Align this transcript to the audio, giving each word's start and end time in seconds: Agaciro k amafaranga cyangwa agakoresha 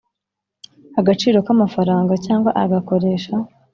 Agaciro 0.99 1.37
k 1.45 1.47
amafaranga 1.55 2.13
cyangwa 2.25 2.49
agakoresha 2.63 3.33